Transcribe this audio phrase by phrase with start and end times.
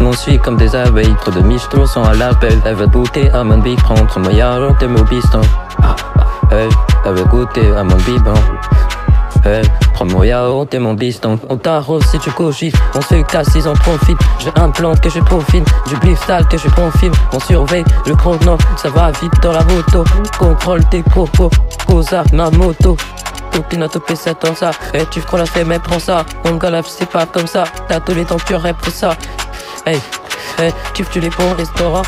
[0.00, 1.14] m'en suis comme des abeilles.
[1.20, 2.60] Trop de michetons sont à l'appel.
[2.64, 5.40] Elle veut goûter à mon big prendre moi y'a t'es mon piston.
[6.50, 8.34] Elle veut goûter à mon biberon.
[9.44, 9.62] Hey,
[9.94, 11.38] prends mon yaourt et mon biston.
[11.48, 12.74] On t'arrose si tu cogites.
[12.94, 14.18] On se casse, ils en profitent.
[14.40, 15.64] J'ai un plan que je profite.
[15.86, 17.12] Du bif sale que je confine.
[17.32, 18.58] On surveille le chrono.
[18.76, 20.04] Ça va vite dans la moto.
[20.38, 21.50] Contrôle tes propos.
[21.86, 22.96] Cosa ma moto.
[23.52, 24.70] Copine à topé 7 ans ça.
[24.92, 26.24] Et tu crois la fait, mais prends ça.
[26.44, 27.64] Mon gars c'est pas comme ça.
[27.88, 29.10] T'as tous les temps tu pour ça.
[29.88, 29.98] Hey,
[30.58, 32.02] hey, tu les bons restaurants.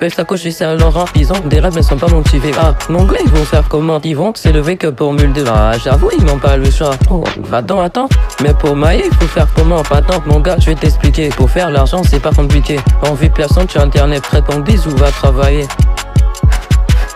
[0.00, 2.52] Mais ça coche c'est un Laurent Ils ont des rêves mais sont pas motivés.
[2.56, 4.00] Ah mon gars ils vont faire comment?
[4.04, 6.94] Ils vont s'élever que pour mule de ah, J'avoue ils n'ont pas le choix.
[7.10, 8.08] Oh, Attends attends.
[8.44, 9.82] Mais pour mailler il faut faire comment?
[9.90, 11.30] Attends mon gars je vais t'expliquer.
[11.30, 12.78] Pour faire l'argent c'est pas compliqué.
[13.02, 15.66] En vie personne tu internet prête ton ou va travailler.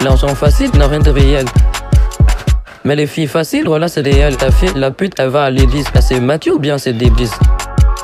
[0.01, 1.46] L'argent facile n'a rien de réel.
[2.85, 4.37] Mais les filles faciles, voilà, c'est elle.
[4.37, 5.87] Ta fille, la pute, elle va à l'église.
[5.95, 7.13] Là, c'est Mathieu ou bien c'est des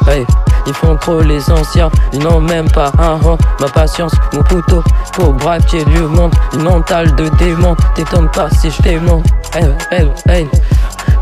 [0.07, 0.25] Hey.
[0.69, 3.39] Ils font trop les anciens, ils n'ont même pas un rang.
[3.59, 6.35] Ma patience, mon couteau pour braquer le monde.
[6.53, 9.25] Une mentale de démon, t'étonnes pas si je t'aimante.
[9.55, 10.49] Hey, hey, hey.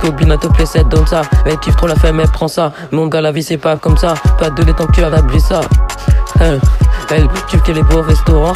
[0.00, 1.22] Cobine te plaît cette donne ça.
[1.44, 2.72] Elle kiffe trop la femme, elle prend ça.
[2.90, 4.14] Mon gars, la vie c'est pas comme ça.
[4.36, 5.60] Pas de que tu as ça.
[6.40, 6.60] Elle,
[7.10, 8.54] elle kiffe les beaux restaurants.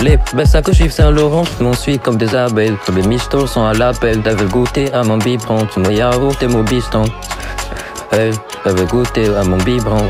[0.00, 2.76] Les belles sacoches Yves Saint Laurent m'en suis comme des abeilles.
[2.86, 4.22] Tous les michtos sont à l'appel.
[4.22, 5.66] T'avais goûté à mon biberon.
[5.76, 7.04] Mon yaourt et mon biston.
[8.10, 8.32] Hey,
[8.64, 10.08] peuvent goûter à mon biberon.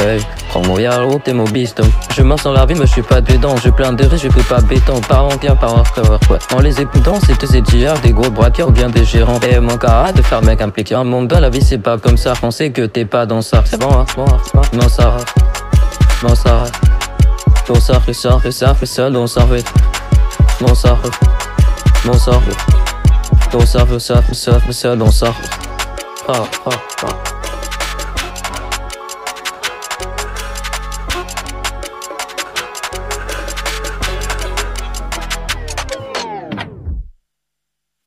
[0.00, 1.82] Hey, prends mon yaourt et mon biston.
[2.16, 3.56] Je m'en sens la rime, je suis pas dedans.
[3.56, 5.00] Je plein de riz, je peux pas béton.
[5.00, 6.38] Par entière, par hardcore, quoi.
[6.54, 9.40] En les écoutant, c'est tous ces dealers, des gros braqueurs ou bien des gérants.
[9.50, 10.94] Et mon cara de faire mec impliqué.
[10.94, 12.34] Un monde dans la vie, c'est pas comme ça.
[12.42, 13.64] On sait que t'es pas dans ça.
[13.66, 14.60] C'est bon, hein, bon, hein, hein.
[14.72, 15.16] non, ça.
[16.22, 16.64] Non, ça.
[17.66, 19.46] Ton ça, le ça, le ça, le ça, non, ça,
[20.60, 20.96] Non, ça.
[22.06, 22.32] Non, ça.
[23.50, 25.26] Ton ça, le ça, le ça, le ça, non, ça.
[26.28, 26.70] Ah, ah,
[27.02, 27.37] ah.